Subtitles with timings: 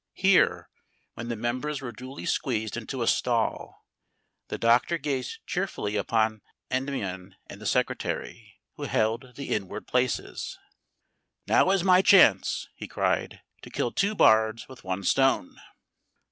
[0.15, 0.67] Here,
[1.13, 3.85] when the members were duly squeezed into a stall,
[4.47, 10.57] the Doctor gazed cheerfully upon Endymion and the Secretary who held the inward places.
[11.45, 15.61] "Now is my chance," he cried, "to kill two bards with one stone."